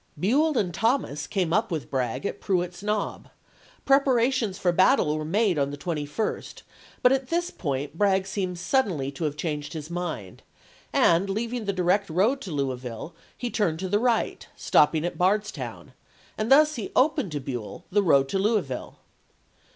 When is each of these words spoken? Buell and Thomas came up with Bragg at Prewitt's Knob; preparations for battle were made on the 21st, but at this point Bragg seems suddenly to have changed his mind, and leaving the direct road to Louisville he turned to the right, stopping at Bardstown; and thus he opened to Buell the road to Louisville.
Buell 0.19 0.57
and 0.57 0.73
Thomas 0.73 1.27
came 1.27 1.53
up 1.53 1.69
with 1.69 1.91
Bragg 1.91 2.25
at 2.25 2.41
Prewitt's 2.41 2.81
Knob; 2.81 3.29
preparations 3.85 4.57
for 4.57 4.71
battle 4.71 5.15
were 5.15 5.23
made 5.23 5.59
on 5.59 5.69
the 5.69 5.77
21st, 5.77 6.63
but 7.03 7.11
at 7.11 7.27
this 7.29 7.51
point 7.51 7.95
Bragg 7.95 8.25
seems 8.25 8.59
suddenly 8.59 9.11
to 9.11 9.25
have 9.25 9.37
changed 9.37 9.73
his 9.73 9.91
mind, 9.91 10.41
and 10.91 11.29
leaving 11.29 11.65
the 11.65 11.71
direct 11.71 12.09
road 12.09 12.41
to 12.41 12.51
Louisville 12.51 13.13
he 13.37 13.51
turned 13.51 13.77
to 13.77 13.89
the 13.89 13.99
right, 13.99 14.47
stopping 14.55 15.05
at 15.05 15.19
Bardstown; 15.19 15.93
and 16.35 16.51
thus 16.51 16.77
he 16.77 16.91
opened 16.95 17.31
to 17.33 17.39
Buell 17.39 17.85
the 17.91 18.01
road 18.01 18.27
to 18.29 18.39
Louisville. 18.39 18.97